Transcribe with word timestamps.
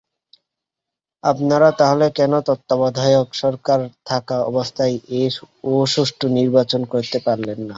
আপনারা 1.23 1.69
তাহলে 1.79 2.05
কেন 2.17 2.33
তত্ত্বাবধায়ক 2.47 3.27
সরকার 3.35 3.79
থাকা 4.05 4.37
অবস্থায়ও 4.49 5.75
সুষ্ঠু 5.87 6.25
নির্বাচন 6.37 6.81
করতে 6.93 7.17
পারলেন 7.27 7.59
না। 7.59 7.69